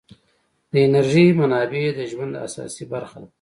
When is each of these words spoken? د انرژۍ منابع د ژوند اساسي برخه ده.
د 0.71 0.73
انرژۍ 0.85 1.27
منابع 1.39 1.83
د 1.97 1.99
ژوند 2.11 2.33
اساسي 2.47 2.83
برخه 2.93 3.17
ده. 3.21 3.27